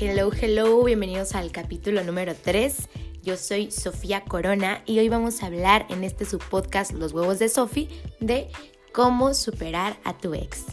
[0.00, 2.88] Hello, hello, bienvenidos al capítulo número 3.
[3.22, 7.48] Yo soy Sofía Corona y hoy vamos a hablar en este subpodcast Los huevos de
[7.48, 8.50] Sofi de
[8.92, 10.64] cómo superar a tu ex.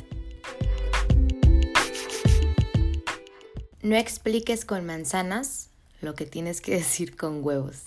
[3.84, 5.69] No expliques con manzanas
[6.01, 7.77] lo que tienes que decir con huevos.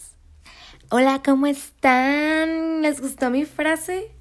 [0.88, 2.80] Hola, ¿cómo están?
[2.82, 4.12] ¿Les gustó mi frase?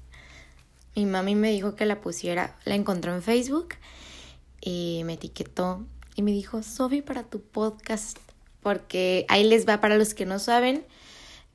[0.96, 3.76] Mi mami me dijo que la pusiera, la encontró en Facebook
[4.60, 8.18] y me etiquetó y me dijo, Sofi, para tu podcast,
[8.62, 10.86] porque ahí les va para los que no saben.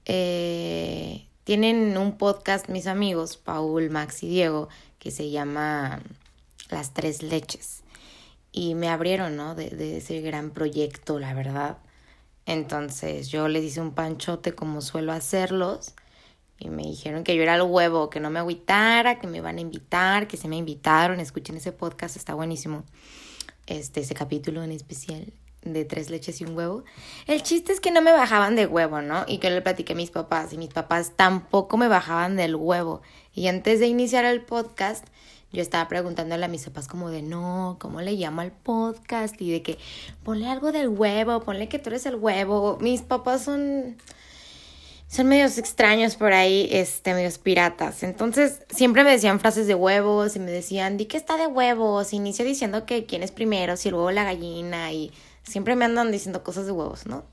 [0.05, 4.67] Eh, tienen un podcast mis amigos, Paul, Max y Diego,
[5.00, 6.02] que se llama
[6.70, 7.84] Las Tres Leches.
[8.52, 9.55] Y me abrieron, ¿no?
[9.55, 11.78] De, de ese gran proyecto, la verdad.
[12.45, 15.94] Entonces yo les hice un panchote como suelo hacerlos.
[16.59, 19.58] Y me dijeron que yo era el huevo, que no me agüitara, que me iban
[19.58, 21.22] a invitar, que se me invitaron.
[21.22, 22.84] Escuchen ese podcast, está buenísimo
[23.70, 26.84] este, ese capítulo en especial de tres leches y un huevo.
[27.28, 29.25] El chiste es que no me bajaban de huevo, ¿no?
[29.28, 33.02] Y que le platiqué a mis papás y mis papás tampoco me bajaban del huevo.
[33.34, 35.06] Y antes de iniciar el podcast,
[35.52, 39.40] yo estaba preguntándole a mis papás como de, no, ¿cómo le llamo al podcast?
[39.42, 39.78] Y de que,
[40.23, 42.78] ponle algo del huevo, ponle que tú eres el huevo.
[42.81, 43.97] Mis papás son
[45.10, 48.04] son medios extraños por ahí, este, medios piratas.
[48.04, 52.14] Entonces, siempre me decían frases de huevos y me decían, di que está de huevos.
[52.14, 54.94] Inicia diciendo que quién es primero, si el huevo la gallina.
[54.94, 57.24] Y siempre me andan diciendo cosas de huevos, ¿no?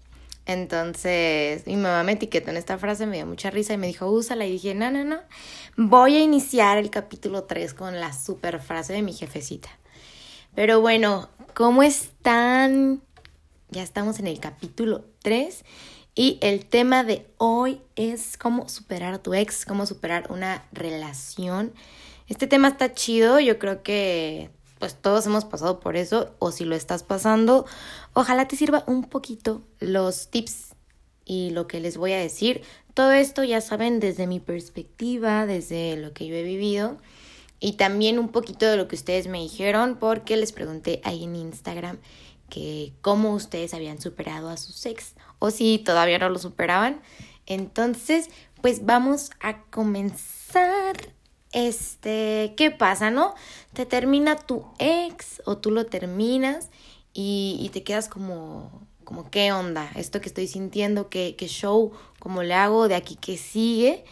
[0.47, 4.11] Entonces, mi mamá me etiquetó en esta frase, me dio mucha risa y me dijo,
[4.11, 4.47] úsala.
[4.47, 5.19] Y dije, no, no, no.
[5.77, 9.69] Voy a iniciar el capítulo 3 con la super frase de mi jefecita.
[10.55, 13.03] Pero bueno, ¿cómo están?
[13.69, 15.63] Ya estamos en el capítulo 3.
[16.19, 21.75] Y el tema de hoy es cómo superar tu ex, cómo superar una relación.
[22.27, 26.65] Este tema está chido, yo creo que pues todos hemos pasado por eso o si
[26.65, 27.67] lo estás pasando,
[28.15, 30.75] ojalá te sirva un poquito los tips
[31.27, 32.63] y lo que les voy a decir.
[32.95, 36.97] Todo esto ya saben desde mi perspectiva, desde lo que yo he vivido
[37.61, 41.37] y también un poquito de lo que ustedes me dijeron porque les pregunté ahí en
[41.37, 41.99] Instagram
[42.49, 47.01] que cómo ustedes habían superado a sus ex o si todavía no lo superaban.
[47.47, 48.31] Entonces,
[48.61, 51.15] pues vamos a comenzar.
[51.53, 53.35] Este, ¿qué pasa, no?
[53.73, 56.71] Te termina tu ex o tú lo terminas
[57.15, 59.91] y, y te quedas como, como, ¿qué onda?
[59.95, 61.93] Esto que estoy sintiendo, ¿qué, qué show?
[62.19, 62.89] ¿Cómo le hago?
[62.89, 64.05] ¿De aquí que sigue?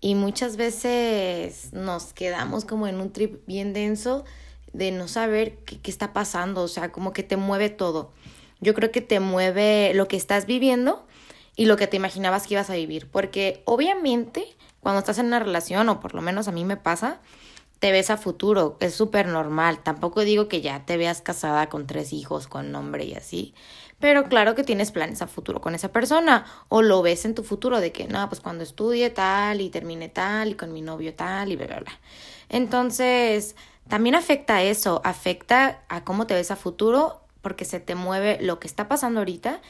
[0.00, 4.24] Y muchas veces nos quedamos como en un trip bien denso
[4.72, 8.10] de no saber qué, qué está pasando, o sea, como que te mueve todo.
[8.60, 11.06] Yo creo que te mueve lo que estás viviendo
[11.56, 14.46] y lo que te imaginabas que ibas a vivir, porque obviamente
[14.82, 17.20] cuando estás en una relación, o por lo menos a mí me pasa,
[17.78, 19.80] te ves a futuro, es súper normal.
[19.82, 23.54] Tampoco digo que ya te veas casada con tres hijos, con nombre y así.
[24.00, 26.46] Pero claro que tienes planes a futuro con esa persona.
[26.68, 30.08] O lo ves en tu futuro de que, no, pues cuando estudie tal y termine
[30.08, 32.00] tal y con mi novio tal y bla, bla, bla.
[32.48, 33.54] Entonces,
[33.88, 38.38] también afecta a eso, afecta a cómo te ves a futuro porque se te mueve
[38.40, 39.60] lo que está pasando ahorita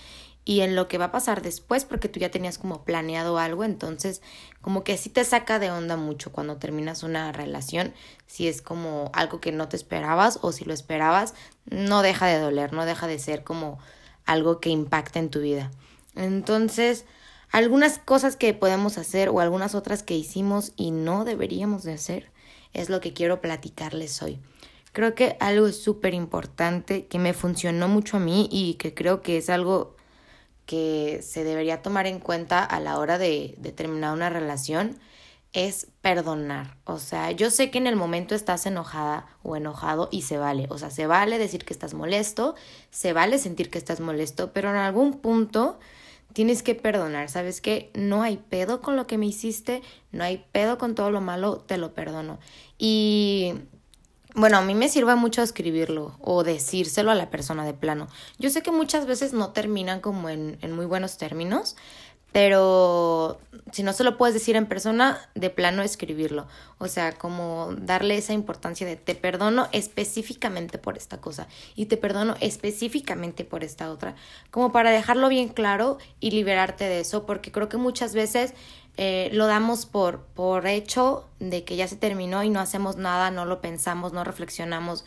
[0.45, 3.65] y en lo que va a pasar después porque tú ya tenías como planeado algo,
[3.65, 4.23] entonces
[4.61, 7.95] como que sí te saca de onda mucho cuando terminas una relación,
[8.27, 11.35] si es como algo que no te esperabas o si lo esperabas,
[11.67, 13.79] no deja de doler, no deja de ser como
[14.25, 15.71] algo que impacta en tu vida.
[16.17, 17.05] Entonces,
[17.51, 22.32] algunas cosas que podemos hacer o algunas otras que hicimos y no deberíamos de hacer
[22.73, 24.39] es lo que quiero platicarles hoy.
[24.93, 29.39] Creo que algo súper importante que me funcionó mucho a mí y que creo que
[29.39, 29.97] es algo
[30.67, 34.99] que se debería tomar en cuenta a la hora de, de, terminar una relación
[35.53, 36.77] es perdonar.
[36.85, 40.67] O sea, yo sé que en el momento estás enojada o enojado y se vale.
[40.71, 42.55] O sea, se vale decir que estás molesto,
[42.91, 45.79] se vale sentir que estás molesto, pero en algún punto
[46.33, 47.29] tienes que perdonar.
[47.29, 51.11] ¿Sabes que No hay pedo con lo que me hiciste, no hay pedo con todo
[51.11, 52.39] lo malo, te lo perdono.
[52.79, 53.55] Y
[54.35, 58.09] bueno, a mí me sirve mucho escribirlo o decírselo a la persona de plano.
[58.39, 61.77] Yo sé que muchas veces no terminan como en, en muy buenos términos,
[62.33, 63.39] pero
[63.73, 66.47] si no se lo puedes decir en persona, de plano escribirlo.
[66.79, 71.97] O sea, como darle esa importancia de te perdono específicamente por esta cosa y te
[71.97, 74.15] perdono específicamente por esta otra,
[74.51, 78.55] como para dejarlo bien claro y liberarte de eso, porque creo que muchas veces
[78.97, 83.31] eh, lo damos por, por hecho de que ya se terminó y no hacemos nada,
[83.31, 85.05] no lo pensamos, no reflexionamos,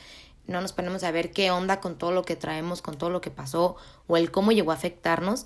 [0.48, 3.22] no nos ponemos a ver qué onda con todo lo que traemos, con todo lo
[3.22, 3.76] que pasó
[4.08, 5.46] o el cómo llegó a afectarnos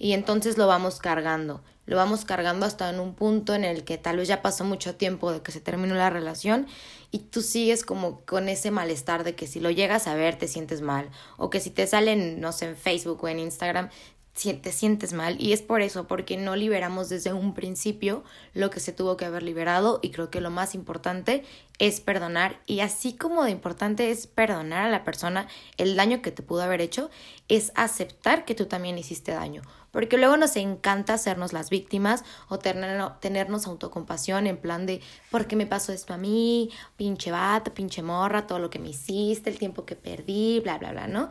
[0.00, 1.62] y entonces lo vamos cargando.
[1.86, 4.94] lo vamos cargando hasta en un punto en el que tal vez ya pasó mucho
[4.94, 6.66] tiempo de que se terminó la relación
[7.10, 10.46] y tú sigues como con ese malestar de que si lo llegas a ver te
[10.48, 13.90] sientes mal o que si te salen, no sé, en Facebook o en Instagram
[14.32, 15.36] te sientes mal.
[15.40, 18.24] Y es por eso, porque no liberamos desde un principio
[18.54, 21.44] lo que se tuvo que haber liberado y creo que lo más importante
[21.78, 22.60] es perdonar.
[22.66, 26.62] Y así como de importante es perdonar a la persona el daño que te pudo
[26.62, 27.10] haber hecho,
[27.48, 32.58] es aceptar que tú también hiciste daño, porque luego nos encanta hacernos las víctimas o
[32.58, 35.00] tener, tenernos autocompasión en plan de,
[35.30, 36.70] ¿por qué me pasó esto a mí?
[36.96, 40.92] Pinche bata, pinche morra, todo lo que me hiciste, el tiempo que perdí, bla, bla,
[40.92, 41.28] bla, ¿no?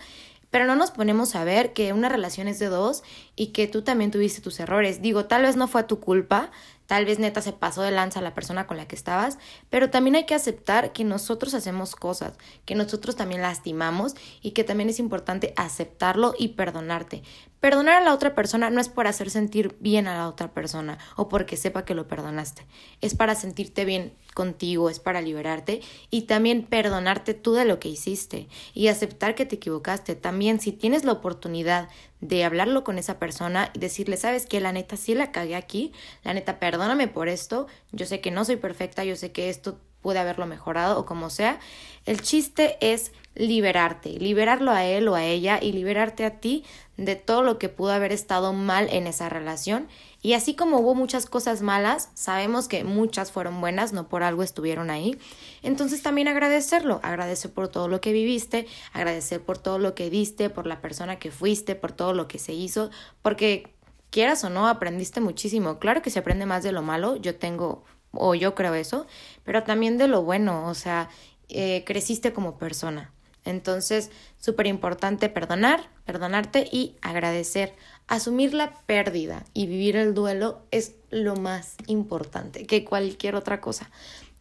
[0.51, 3.03] Pero no nos ponemos a ver que una relación es de dos
[3.39, 5.01] y que tú también tuviste tus errores.
[5.01, 6.51] Digo, tal vez no fue tu culpa,
[6.87, 9.37] tal vez neta se pasó de lanza la persona con la que estabas,
[9.69, 12.33] pero también hay que aceptar que nosotros hacemos cosas,
[12.65, 17.23] que nosotros también lastimamos y que también es importante aceptarlo y perdonarte.
[17.61, 20.97] Perdonar a la otra persona no es por hacer sentir bien a la otra persona
[21.15, 22.65] o porque sepa que lo perdonaste,
[22.99, 27.89] es para sentirte bien contigo, es para liberarte y también perdonarte tú de lo que
[27.89, 30.15] hiciste y aceptar que te equivocaste.
[30.15, 31.89] También si tienes la oportunidad
[32.21, 35.93] de hablarlo con esa persona y decirle, sabes que la neta sí la cagué aquí,
[36.23, 39.79] la neta perdóname por esto, yo sé que no soy perfecta, yo sé que esto
[40.01, 41.59] puede haberlo mejorado o como sea.
[42.05, 46.65] El chiste es liberarte, liberarlo a él o a ella y liberarte a ti
[46.97, 49.87] de todo lo que pudo haber estado mal en esa relación.
[50.21, 54.43] Y así como hubo muchas cosas malas, sabemos que muchas fueron buenas, no por algo
[54.43, 55.17] estuvieron ahí.
[55.63, 60.49] Entonces también agradecerlo, agradecer por todo lo que viviste, agradecer por todo lo que diste,
[60.49, 62.89] por la persona que fuiste, por todo lo que se hizo,
[63.21, 63.73] porque
[64.09, 65.79] quieras o no, aprendiste muchísimo.
[65.79, 69.05] Claro que se aprende más de lo malo, yo tengo o yo creo eso,
[69.43, 71.09] pero también de lo bueno, o sea,
[71.47, 73.13] eh, creciste como persona.
[73.45, 77.75] Entonces, súper importante perdonar, perdonarte y agradecer.
[78.09, 83.91] Asumir la pérdida y vivir el duelo es lo más importante que cualquier otra cosa.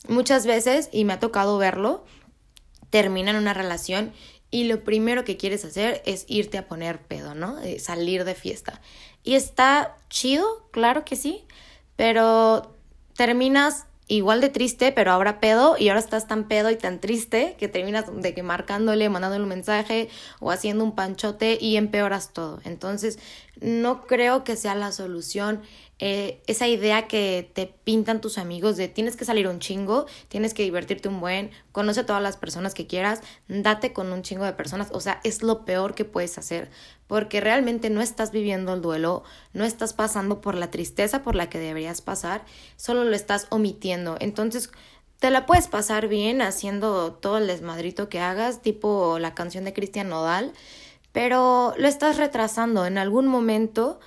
[0.09, 2.03] Muchas veces, y me ha tocado verlo,
[2.89, 4.15] terminan una relación
[4.51, 7.59] y lo primero que quieres hacer es irte a poner pedo, ¿no?
[7.59, 8.81] Eh, salir de fiesta.
[9.23, 11.45] Y está chido, claro que sí,
[11.95, 12.75] pero
[13.15, 17.57] terminas igual de triste, pero ahora pedo y ahora estás tan pedo y tan triste
[17.59, 20.09] que terminas de que marcándole, mandándole un mensaje
[20.41, 22.61] o haciendo un panchote y empeoras todo.
[22.65, 23.19] Entonces,
[23.61, 25.61] no creo que sea la solución
[26.01, 30.55] eh, esa idea que te pintan tus amigos de tienes que salir un chingo, tienes
[30.55, 34.45] que divertirte un buen, conoce a todas las personas que quieras, date con un chingo
[34.45, 36.71] de personas, o sea, es lo peor que puedes hacer,
[37.09, 41.51] porque realmente no estás viviendo el duelo, no estás pasando por la tristeza por la
[41.51, 42.45] que deberías pasar,
[42.77, 44.17] solo lo estás omitiendo.
[44.21, 44.71] Entonces,
[45.19, 49.73] te la puedes pasar bien haciendo todo el desmadrito que hagas, tipo la canción de
[49.73, 50.53] Cristian Nodal,
[51.11, 53.99] pero lo estás retrasando en algún momento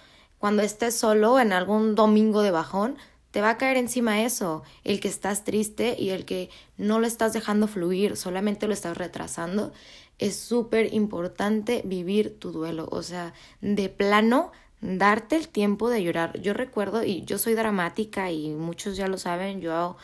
[0.42, 2.98] cuando estés solo en algún domingo de bajón,
[3.30, 7.06] te va a caer encima eso, el que estás triste y el que no lo
[7.06, 9.72] estás dejando fluir, solamente lo estás retrasando.
[10.18, 14.52] Es súper importante vivir tu duelo, o sea, de plano,
[14.82, 16.42] darte el tiempo de llorar.
[16.42, 19.96] Yo recuerdo, y yo soy dramática y muchos ya lo saben, yo,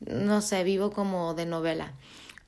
[0.00, 1.92] no sé, vivo como de novela,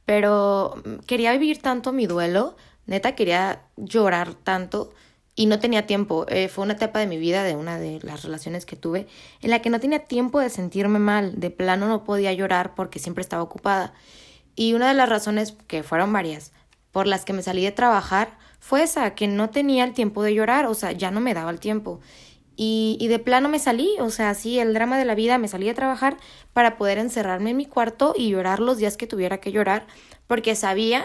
[0.06, 2.56] pero quería vivir tanto mi duelo,
[2.86, 4.94] neta quería llorar tanto
[5.36, 6.24] y no tenía tiempo.
[6.28, 9.06] Eh, fue una etapa de mi vida, de una de las relaciones que tuve,
[9.42, 11.38] en la que no tenía tiempo de sentirme mal.
[11.38, 13.92] De plano no podía llorar porque siempre estaba ocupada.
[14.56, 16.52] Y una de las razones, que fueron varias,
[16.90, 20.34] por las que me salí de trabajar, fue esa, que no tenía el tiempo de
[20.34, 22.00] llorar, o sea, ya no me daba el tiempo.
[22.56, 25.48] Y, y de plano me salí, o sea, sí, el drama de la vida, me
[25.48, 26.16] salí de trabajar
[26.54, 29.86] para poder encerrarme en mi cuarto y llorar los días que tuviera que llorar,
[30.26, 31.04] porque sabía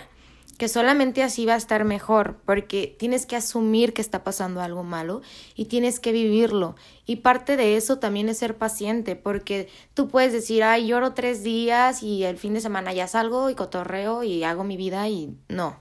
[0.57, 4.83] que solamente así va a estar mejor, porque tienes que asumir que está pasando algo
[4.83, 5.21] malo
[5.55, 6.75] y tienes que vivirlo.
[7.05, 11.43] Y parte de eso también es ser paciente, porque tú puedes decir, ay, lloro tres
[11.43, 15.35] días y el fin de semana ya salgo y cotorreo y hago mi vida y
[15.47, 15.77] no.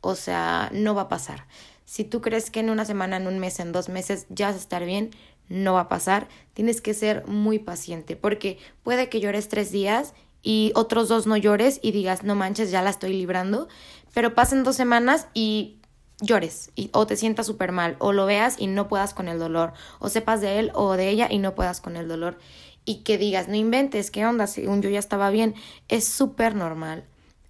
[0.00, 1.46] O sea, no va a pasar.
[1.84, 4.56] Si tú crees que en una semana, en un mes, en dos meses ya vas
[4.56, 5.10] a estar bien,
[5.48, 6.28] no va a pasar.
[6.54, 11.36] Tienes que ser muy paciente, porque puede que llores tres días y otros dos no
[11.36, 13.68] llores y digas, no manches, ya la estoy librando,
[14.14, 15.80] pero pasen dos semanas y
[16.20, 19.74] llores o te sientas súper mal o lo veas y no puedas con el dolor
[19.98, 22.38] o sepas de él o de ella y no puedas con el dolor.
[22.84, 24.46] Y que digas, no inventes, ¿qué onda?
[24.46, 25.54] Según yo ya estaba bien,
[25.88, 27.04] es súper normal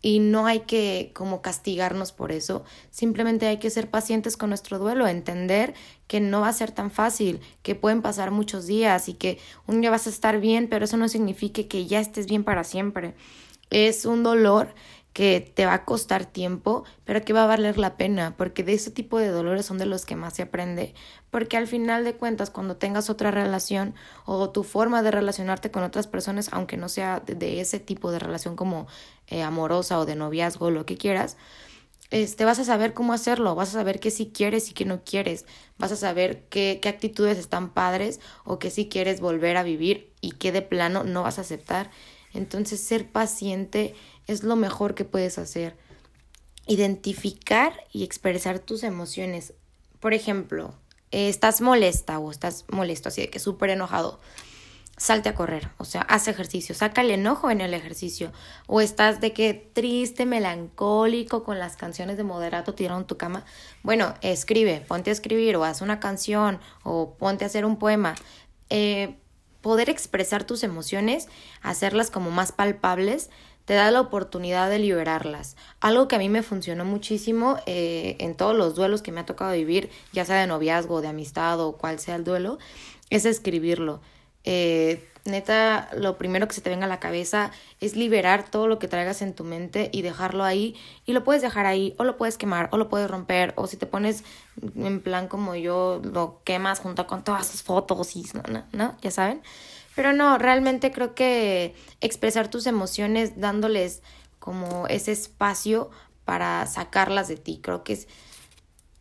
[0.07, 4.79] y no hay que como castigarnos por eso, simplemente hay que ser pacientes con nuestro
[4.79, 5.75] duelo, entender
[6.07, 9.81] que no va a ser tan fácil, que pueden pasar muchos días y que un
[9.81, 13.15] día vas a estar bien, pero eso no significa que ya estés bien para siempre.
[13.71, 14.77] Es un dolor
[15.17, 18.75] que te va a costar tiempo, pero que va a valer la pena, porque de
[18.75, 20.93] ese tipo de dolores son de los que más se aprende,
[21.31, 23.95] porque al final de cuentas cuando tengas otra relación
[24.27, 28.19] o tu forma de relacionarte con otras personas, aunque no sea de, ese tipo de
[28.19, 28.89] relación como
[29.29, 31.39] eh, amorosa o de noviazgo, lo que quieras,
[32.11, 35.03] este, vas a saber cómo hacerlo, vas a saber qué sí quieres y qué no
[35.03, 35.47] quieres,
[35.79, 40.13] vas a saber qué, qué actitudes están padres o qué sí quieres volver a vivir
[40.21, 41.91] y qué de plano no vas a aceptar.
[42.35, 43.95] Entonces, ser paciente
[44.27, 45.77] es lo mejor que puedes hacer.
[46.67, 49.53] Identificar y expresar tus emociones.
[50.01, 50.75] Por ejemplo,
[51.13, 54.21] eh, estás molesta o estás molesto, así de que súper enojado.
[54.99, 58.33] Salte a correr, o sea, haz ejercicio, saca el enojo en el ejercicio.
[58.67, 63.45] O estás de que triste, melancólico con las canciones de moderato tirado en tu cama.
[63.83, 68.15] Bueno, escribe, ponte a escribir o haz una canción o ponte a hacer un poema.
[68.71, 69.17] Eh,
[69.61, 71.29] poder expresar tus emociones,
[71.61, 73.31] hacerlas como más palpables,
[73.67, 75.57] te da la oportunidad de liberarlas.
[75.81, 79.27] Algo que a mí me funcionó muchísimo eh, en todos los duelos que me ha
[79.27, 82.59] tocado vivir, ya sea de noviazgo, de amistad o cual sea el duelo,
[83.11, 84.01] es escribirlo.
[84.45, 88.79] Eh, neta, lo primero que se te venga a la cabeza es liberar todo lo
[88.79, 90.77] que traigas en tu mente y dejarlo ahí.
[91.05, 93.77] Y lo puedes dejar ahí, o lo puedes quemar, o lo puedes romper, o si
[93.77, 94.23] te pones
[94.77, 99.11] en plan como yo, lo quemas junto con todas sus fotos y no, no, ya
[99.11, 99.43] saben.
[99.97, 104.03] Pero no, realmente creo que expresar tus emociones dándoles
[104.39, 105.91] como ese espacio
[106.27, 107.59] para sacarlas de ti.
[107.63, 108.07] Creo que es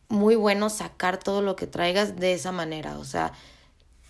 [0.07, 2.97] muy bueno sacar todo lo que traigas de esa manera.
[2.97, 3.33] O sea,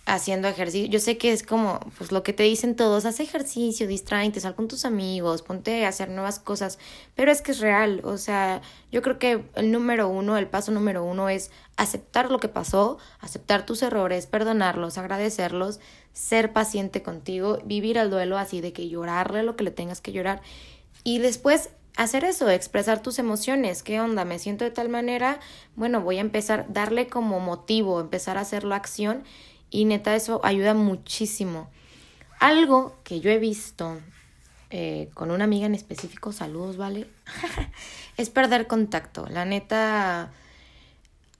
[0.06, 0.88] haciendo ejercicio.
[0.88, 4.54] Yo sé que es como, pues lo que te dicen todos, haz ejercicio, distráete, sal
[4.54, 6.78] con tus amigos, ponte a hacer nuevas cosas,
[7.16, 8.62] pero es que es real, o sea,
[8.92, 12.98] yo creo que el número uno, el paso número uno es aceptar lo que pasó,
[13.18, 15.80] aceptar tus errores, perdonarlos, agradecerlos,
[16.16, 20.12] ser paciente contigo, vivir el duelo así de que llorarle lo que le tengas que
[20.12, 20.40] llorar
[21.04, 21.68] y después
[21.98, 25.40] hacer eso, expresar tus emociones, qué onda, me siento de tal manera,
[25.74, 29.24] bueno, voy a empezar, darle como motivo, empezar a hacerlo acción
[29.70, 31.68] y neta, eso ayuda muchísimo.
[32.40, 33.98] Algo que yo he visto
[34.70, 37.08] eh, con una amiga en específico, saludos, ¿vale?
[38.16, 39.26] es perder contacto.
[39.28, 40.32] La neta,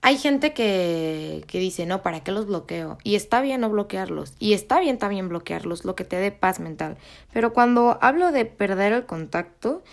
[0.07, 2.97] hay gente que, que dice, no, ¿para qué los bloqueo?
[3.03, 4.31] Y está bien no bloquearlos.
[4.39, 6.95] Y está bien también bloquearlos, lo que te dé paz mental.
[7.33, 9.83] Pero cuando hablo de perder el contacto,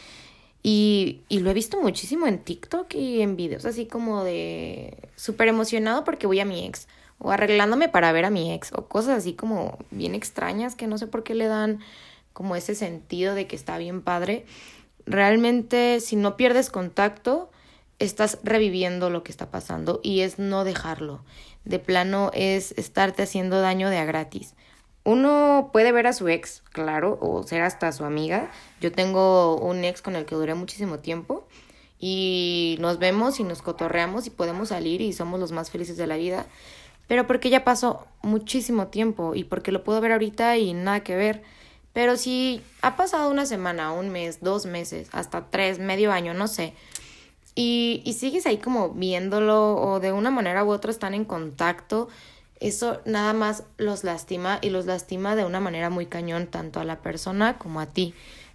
[0.62, 5.48] y, y lo he visto muchísimo en TikTok y en videos, así como de súper
[5.48, 6.86] emocionado porque voy a mi ex
[7.18, 10.96] o arreglándome para ver a mi ex o cosas así como bien extrañas que no
[10.96, 11.80] sé por qué le dan
[12.32, 14.46] como ese sentido de que está bien padre.
[15.06, 17.50] Realmente si no pierdes contacto,
[17.98, 21.24] estás reviviendo lo que está pasando y es no dejarlo.
[21.64, 24.54] De plano es estarte haciendo daño de a gratis.
[25.04, 28.50] Uno puede ver a su ex, claro, o ser hasta su amiga.
[28.80, 31.46] Yo tengo un ex con el que duré muchísimo tiempo
[31.98, 36.06] y nos vemos y nos cotorreamos y podemos salir y somos los más felices de
[36.06, 36.46] la vida
[37.06, 41.16] pero porque ya pasó muchísimo tiempo y porque lo puedo ver ahorita y nada que
[41.16, 41.42] ver.
[41.92, 46.48] Pero si ha pasado una semana, un mes, dos meses, hasta tres, medio año, no
[46.48, 46.74] sé,
[47.54, 52.08] y, y sigues ahí como viéndolo o de una manera u otra están en contacto,
[52.60, 56.84] eso nada más los lastima y los lastima de una manera muy cañón tanto a
[56.84, 58.14] la persona como a ti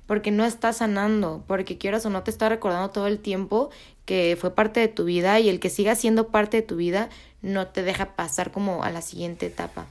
[0.09, 3.69] porque no estás sanando, porque quieras o no te está recordando todo el tiempo
[4.05, 7.09] que fue parte de tu vida y el que siga siendo parte de tu vida
[7.43, 9.85] no te deja pasar como a la siguiente etapa.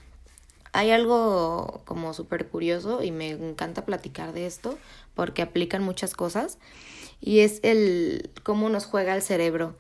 [0.73, 4.77] Hay algo como súper curioso y me encanta platicar de esto
[5.15, 6.59] porque aplican muchas cosas
[7.21, 9.77] y es el cómo nos juega el cerebro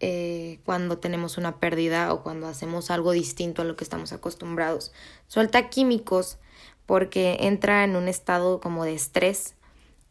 [0.00, 4.92] eh, cuando tenemos una pérdida o cuando hacemos algo distinto a lo que estamos acostumbrados.
[5.26, 6.38] Suelta químicos
[6.86, 9.56] porque entra en un estado como de estrés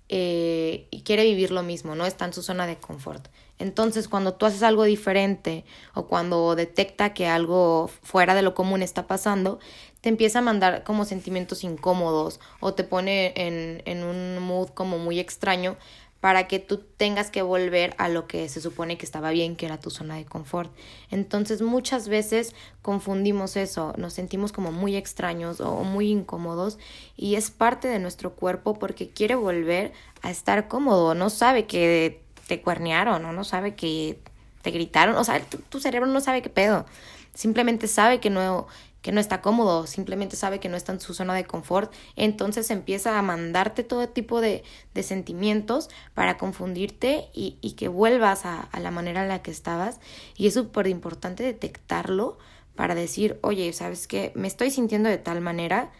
[0.09, 3.27] eh, y quiere vivir lo mismo, no está en su zona de confort.
[3.59, 8.83] Entonces, cuando tú haces algo diferente o cuando detecta que algo fuera de lo común
[8.83, 9.59] está pasando,
[10.01, 14.99] te empieza a mandar como sentimientos incómodos o te pone en, en un mood como
[14.99, 15.75] muy extraño
[16.19, 19.65] para que tú tengas que volver a lo que se supone que estaba bien, que
[19.65, 20.71] era tu zona de confort.
[21.11, 26.79] Entonces muchas veces confundimos eso, nos sentimos como muy extraños o muy incómodos
[27.15, 32.21] y es parte de nuestro cuerpo porque quiere volver a estar cómodo, no sabe que
[32.47, 34.19] te cuernearon o no sabe que
[34.61, 36.85] te gritaron, o sea, tu, tu cerebro no sabe qué pedo,
[37.33, 38.67] simplemente sabe que no
[39.07, 42.69] que no está cómodo, simplemente sabe que no está en su zona de confort, entonces
[42.71, 48.59] empieza a mandarte todo tipo de, de sentimientos para confundirte y, y que vuelvas a,
[48.59, 50.01] a, la manera en la que estabas.
[50.35, 52.37] Y es súper importante detectarlo
[52.75, 54.33] para decir, oye, ¿sabes qué?
[54.35, 55.93] Me estoy sintiendo de tal manera,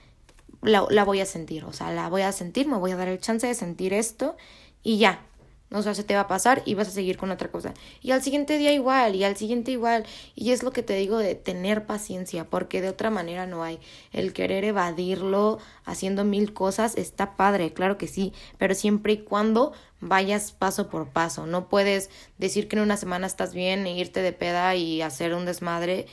[0.61, 3.07] la, la voy a sentir, o sea, la voy a sentir, me voy a dar
[3.07, 4.35] el chance de sentir esto
[4.83, 5.21] y ya,
[5.69, 7.73] o sea, se te va a pasar y vas a seguir con otra cosa.
[8.01, 10.05] Y al siguiente día igual, y al siguiente igual.
[10.33, 13.79] Y es lo que te digo de tener paciencia, porque de otra manera no hay.
[14.13, 19.73] El querer evadirlo haciendo mil cosas está padre, claro que sí, pero siempre y cuando
[19.99, 21.45] vayas paso por paso.
[21.47, 25.33] No puedes decir que en una semana estás bien e irte de peda y hacer
[25.33, 26.07] un desmadre,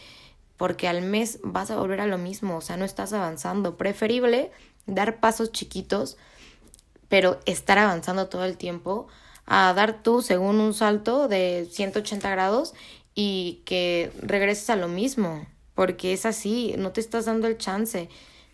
[0.56, 3.76] porque al mes vas a volver a lo mismo, o sea, no estás avanzando.
[3.76, 4.50] Preferible
[4.86, 6.16] dar pasos chiquitos,
[7.08, 9.06] pero estar avanzando todo el tiempo
[9.46, 12.74] a dar tú según un salto de 180 grados
[13.14, 18.08] y que regreses a lo mismo, porque es así, no te estás dando el chance.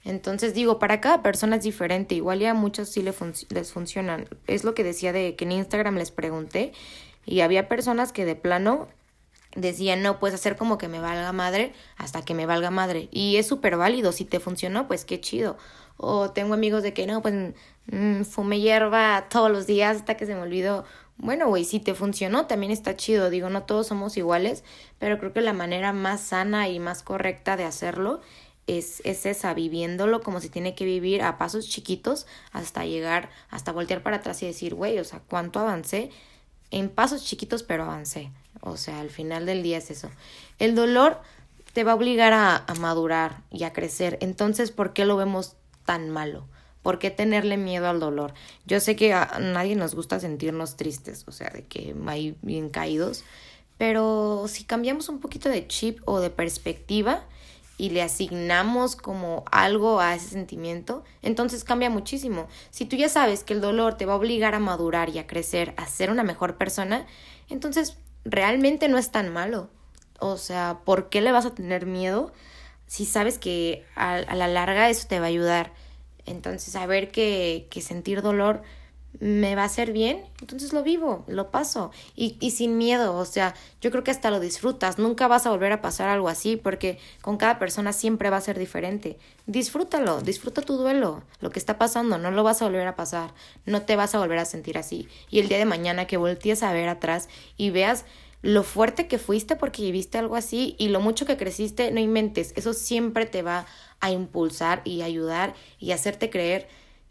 [0.04, 3.16] Entonces digo, para cada persona es diferente, igual ya a muchos sí les,
[3.50, 4.28] les funcionan.
[4.46, 6.72] Es lo que decía de que en Instagram les pregunté
[7.26, 8.88] y había personas que de plano
[9.56, 13.08] decían, no, puedes hacer como que me valga madre hasta que me valga madre.
[13.10, 15.58] Y es súper válido, si te funcionó, pues qué chido.
[16.02, 17.34] O tengo amigos de que no, pues
[17.86, 20.84] mmm, fume hierba todos los días hasta que se me olvidó.
[21.18, 23.28] Bueno, güey, si te funcionó, también está chido.
[23.28, 24.64] Digo, no todos somos iguales,
[24.98, 28.22] pero creo que la manera más sana y más correcta de hacerlo
[28.66, 33.70] es, es esa, viviéndolo como se tiene que vivir a pasos chiquitos hasta llegar, hasta
[33.70, 36.10] voltear para atrás y decir, güey, o sea, ¿cuánto avancé?
[36.70, 38.30] En pasos chiquitos, pero avancé.
[38.62, 40.08] O sea, al final del día es eso.
[40.58, 41.20] El dolor
[41.74, 44.16] te va a obligar a, a madurar y a crecer.
[44.22, 46.46] Entonces, ¿por qué lo vemos tan malo?
[46.82, 48.32] ¿Por qué tenerle miedo al dolor?
[48.66, 52.70] Yo sé que a nadie nos gusta sentirnos tristes, o sea, de que hay bien
[52.70, 53.24] caídos,
[53.76, 57.24] pero si cambiamos un poquito de chip o de perspectiva
[57.76, 62.46] y le asignamos como algo a ese sentimiento, entonces cambia muchísimo.
[62.70, 65.26] Si tú ya sabes que el dolor te va a obligar a madurar y a
[65.26, 67.06] crecer, a ser una mejor persona,
[67.48, 69.70] entonces realmente no es tan malo.
[70.18, 72.32] O sea, ¿por qué le vas a tener miedo
[72.90, 75.72] si sabes que a, a la larga eso te va a ayudar?
[76.26, 78.62] Entonces, saber que, que sentir dolor
[79.20, 83.24] me va a hacer bien, entonces lo vivo, lo paso y, y sin miedo, o
[83.24, 86.56] sea, yo creo que hasta lo disfrutas, nunca vas a volver a pasar algo así
[86.56, 89.18] porque con cada persona siempre va a ser diferente.
[89.46, 93.32] Disfrútalo, disfruta tu duelo, lo que está pasando, no lo vas a volver a pasar,
[93.66, 95.08] no te vas a volver a sentir así.
[95.28, 98.04] Y el día de mañana que voltees a ver atrás y veas
[98.42, 102.52] lo fuerte que fuiste porque viviste algo así y lo mucho que creciste, no inventes,
[102.56, 103.66] eso siempre te va
[104.00, 106.68] a impulsar y ayudar y hacerte creer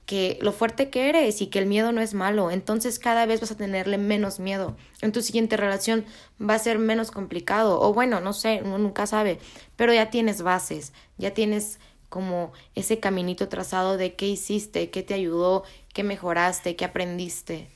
[0.07, 2.49] que lo fuerte que eres y que el miedo no es malo.
[2.49, 4.75] Entonces cada vez vas a tenerle menos miedo.
[5.01, 6.03] En tu siguiente relación
[6.41, 7.79] va a ser menos complicado.
[7.79, 9.37] O bueno, no sé, uno nunca sabe.
[9.75, 11.77] Pero ya tienes bases, ya tienes
[12.09, 15.63] como ese caminito trazado de qué hiciste, qué te ayudó,
[15.93, 17.67] qué mejoraste, qué aprendiste.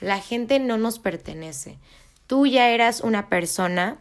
[0.00, 1.78] La gente no nos pertenece
[2.26, 3.98] tú ya eras una persona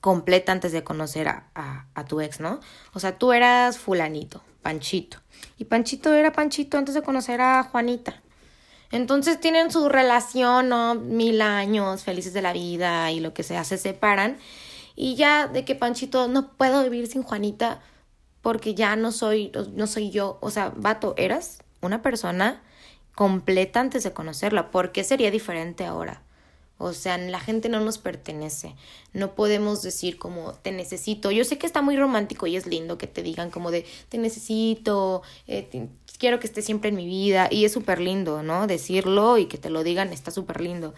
[0.00, 2.60] completa antes de conocer a, tu ex, ¿no?
[2.94, 5.18] O sea, tú eras fulanito, Panchito.
[5.58, 8.22] Y Panchito era Panchito antes de conocer a Juanita.
[8.90, 10.94] Entonces tienen su relación, ¿no?
[10.94, 14.38] Mil años, felices de la vida y lo que sea, se separan.
[14.94, 17.80] Y ya de que Panchito no puedo vivir sin Juanita
[18.40, 20.38] porque ya no soy, no soy yo.
[20.40, 22.62] O sea, vato, eras una persona
[23.14, 24.70] completa antes de conocerla.
[24.70, 26.22] ¿Por qué sería diferente ahora?
[26.78, 28.74] O sea, la gente no nos pertenece.
[29.12, 31.32] No podemos decir como te necesito.
[31.32, 34.16] Yo sé que está muy romántico y es lindo que te digan como de te
[34.18, 35.88] necesito, eh,
[36.18, 37.48] quiero que estés siempre en mi vida.
[37.50, 38.68] Y es súper lindo, ¿no?
[38.68, 40.94] Decirlo y que te lo digan está súper lindo.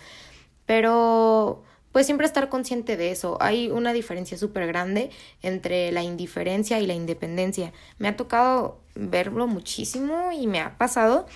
[0.66, 3.38] Pero pues siempre estar consciente de eso.
[3.40, 5.10] Hay una diferencia súper grande
[5.42, 7.72] entre la indiferencia y la independencia.
[7.98, 11.26] Me ha tocado verlo muchísimo y me ha pasado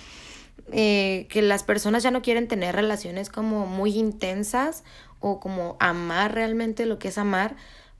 [0.71, 4.83] eh, que las personas ya no quieren tener relaciones como muy intensas
[5.19, 7.55] o como amar realmente lo que es amar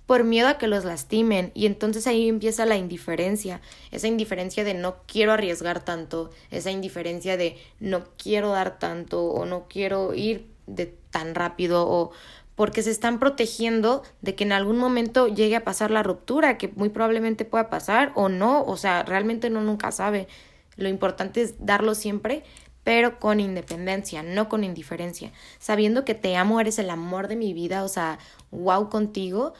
[0.05, 4.73] por miedo a que los lastimen y entonces ahí empieza la indiferencia, esa indiferencia de
[4.73, 10.47] no quiero arriesgar tanto, esa indiferencia de no quiero dar tanto o no quiero ir
[10.67, 12.11] de tan rápido o
[12.55, 16.69] porque se están protegiendo de que en algún momento llegue a pasar la ruptura, que
[16.69, 20.27] muy probablemente pueda pasar o no, o sea, realmente uno nunca sabe.
[20.77, 22.43] Lo importante es darlo siempre,
[22.83, 27.51] pero con independencia, no con indiferencia, sabiendo que te amo, eres el amor de mi
[27.51, 28.19] vida, o sea,
[28.51, 29.53] wow contigo,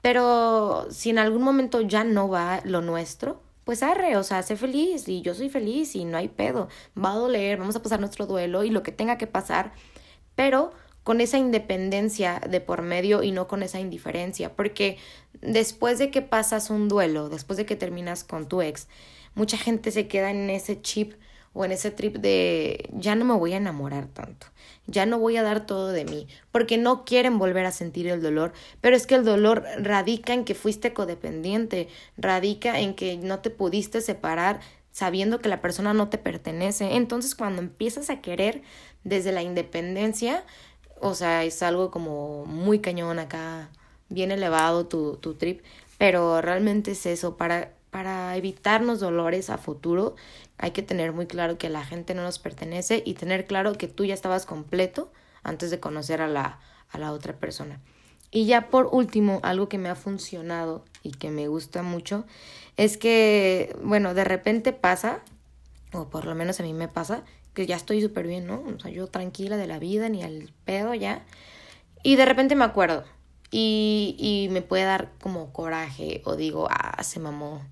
[0.00, 4.56] pero si en algún momento ya no va lo nuestro, pues arre, o sea, sé
[4.56, 8.00] feliz y yo soy feliz y no hay pedo, va a doler, vamos a pasar
[8.00, 9.72] nuestro duelo y lo que tenga que pasar,
[10.36, 14.98] pero con esa independencia de por medio y no con esa indiferencia, porque
[15.40, 18.88] después de que pasas un duelo, después de que terminas con tu ex,
[19.38, 21.14] mucha gente se queda en ese chip
[21.54, 24.48] o en ese trip de ya no me voy a enamorar tanto,
[24.86, 28.20] ya no voy a dar todo de mí, porque no quieren volver a sentir el
[28.20, 33.38] dolor, pero es que el dolor radica en que fuiste codependiente, radica en que no
[33.38, 36.96] te pudiste separar sabiendo que la persona no te pertenece.
[36.96, 38.62] Entonces cuando empiezas a querer
[39.04, 40.44] desde la independencia,
[41.00, 43.70] o sea, es algo como muy cañón acá,
[44.08, 45.62] bien elevado tu, tu trip,
[45.98, 50.14] pero realmente es eso, para, para evitarnos dolores a futuro,
[50.58, 53.88] hay que tener muy claro que la gente no nos pertenece y tener claro que
[53.88, 55.10] tú ya estabas completo
[55.42, 57.80] antes de conocer a la, a la otra persona.
[58.30, 62.24] Y ya por último, algo que me ha funcionado y que me gusta mucho
[62.76, 65.20] es que, bueno, de repente pasa,
[65.92, 67.22] o por lo menos a mí me pasa,
[67.54, 68.62] que ya estoy súper bien, ¿no?
[68.76, 71.24] O sea, yo tranquila de la vida, ni al pedo ya.
[72.02, 73.04] Y de repente me acuerdo
[73.50, 77.62] y, y me puede dar como coraje o digo, ah, se mamó,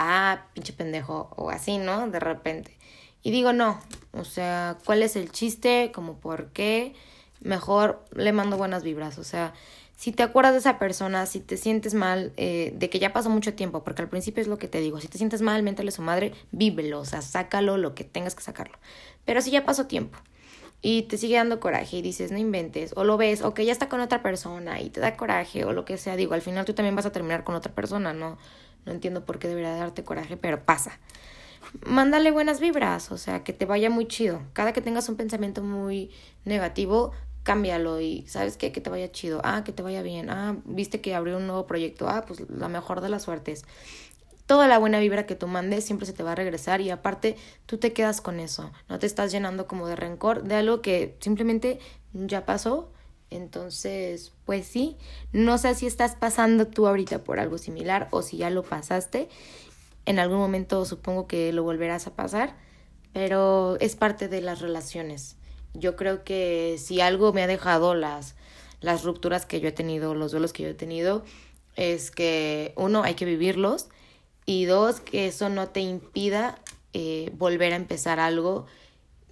[0.00, 2.08] ah, pinche pendejo, o así, ¿no?
[2.08, 2.76] De repente.
[3.22, 3.78] Y digo, no,
[4.12, 5.92] o sea, ¿cuál es el chiste?
[5.94, 6.94] Como por qué?
[7.40, 9.52] Mejor le mando buenas vibras, o sea,
[9.96, 13.28] si te acuerdas de esa persona, si te sientes mal, eh, de que ya pasó
[13.28, 15.90] mucho tiempo, porque al principio es lo que te digo, si te sientes mal, méntale
[15.90, 18.78] a su madre, vívelo, o sea, sácalo lo que tengas que sacarlo.
[19.26, 20.18] Pero si ya pasó tiempo
[20.80, 23.72] y te sigue dando coraje y dices, no inventes, o lo ves, o que ya
[23.72, 26.64] está con otra persona y te da coraje, o lo que sea, digo, al final
[26.64, 28.38] tú también vas a terminar con otra persona, no,
[28.86, 30.98] no entiendo por qué debería darte coraje, pero pasa.
[31.86, 34.42] Mándale buenas vibras, o sea, que te vaya muy chido.
[34.52, 36.10] Cada que tengas un pensamiento muy
[36.44, 37.12] negativo,
[37.42, 41.00] cámbialo y sabes qué, que te vaya chido, ah, que te vaya bien, ah, viste
[41.00, 43.64] que abrió un nuevo proyecto, ah, pues la mejor de las suertes.
[44.46, 47.36] Toda la buena vibra que tú mandes siempre se te va a regresar y aparte
[47.66, 51.16] tú te quedas con eso, no te estás llenando como de rencor de algo que
[51.20, 51.78] simplemente
[52.12, 52.90] ya pasó.
[53.30, 54.96] Entonces, pues sí,
[55.32, 59.28] no sé si estás pasando tú ahorita por algo similar o si ya lo pasaste.
[60.06, 62.56] En algún momento supongo que lo volverás a pasar,
[63.12, 65.36] pero es parte de las relaciones
[65.74, 68.34] yo creo que si algo me ha dejado las,
[68.80, 71.24] las rupturas que yo he tenido, los duelos que yo he tenido,
[71.76, 73.88] es que uno, hay que vivirlos
[74.46, 76.58] y dos, que eso no te impida
[76.92, 78.66] eh, volver a empezar algo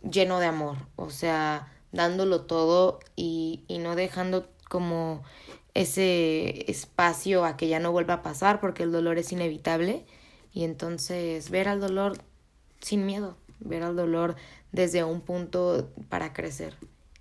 [0.09, 5.23] lleno de amor, o sea, dándolo todo y, y no dejando como
[5.75, 10.05] ese espacio a que ya no vuelva a pasar porque el dolor es inevitable
[10.53, 12.19] y entonces ver al dolor
[12.81, 14.37] sin miedo, ver al dolor
[14.73, 16.75] desde un punto para crecer.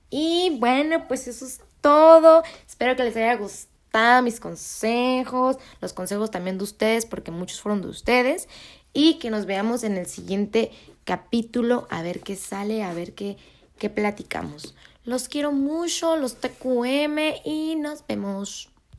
[0.09, 2.43] Y bueno, pues eso es todo.
[2.65, 7.81] Espero que les haya gustado mis consejos, los consejos también de ustedes, porque muchos fueron
[7.81, 8.47] de ustedes.
[8.93, 10.71] Y que nos veamos en el siguiente
[11.03, 13.37] capítulo, a ver qué sale, a ver qué,
[13.77, 14.75] qué platicamos.
[15.05, 18.69] Los quiero mucho, los TQM, y nos vemos.